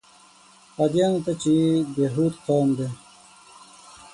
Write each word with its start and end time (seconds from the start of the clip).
عادیانو 0.79 1.19
ته 1.25 1.33
چې 1.41 1.53
د 1.95 1.97
هود 2.13 2.33
قوم 2.45 2.67
دی. 2.77 2.89